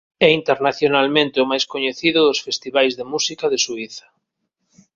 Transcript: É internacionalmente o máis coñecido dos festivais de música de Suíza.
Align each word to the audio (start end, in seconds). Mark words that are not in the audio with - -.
É 0.27 0.29
internacionalmente 0.39 1.41
o 1.43 1.49
máis 1.51 1.65
coñecido 1.73 2.19
dos 2.27 2.39
festivais 2.47 2.93
de 2.99 3.05
música 3.13 3.45
de 3.51 3.59
Suíza. 3.65 4.05